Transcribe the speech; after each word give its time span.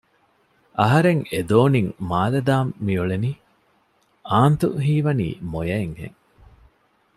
އަހަރެން 0.79 1.21
އެދޯނިން 1.31 1.91
މާލެ 2.09 2.41
ދާން 2.47 2.71
މިއުޅެނީ؟ 2.85 3.31
އާންތު 4.29 4.67
ހީވަނީ 4.83 5.27
މޮޔައެއް 5.51 5.97
ހެން 6.01 6.19